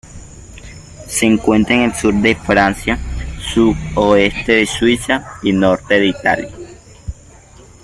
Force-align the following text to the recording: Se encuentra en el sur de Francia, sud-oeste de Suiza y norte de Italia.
Se 1.07 1.27
encuentra 1.27 1.75
en 1.75 1.81
el 1.83 1.93
sur 1.93 2.11
de 2.11 2.33
Francia, 2.35 2.97
sud-oeste 3.53 4.53
de 4.53 4.65
Suiza 4.65 5.23
y 5.43 5.51
norte 5.53 5.99
de 5.99 6.07
Italia. 6.07 6.49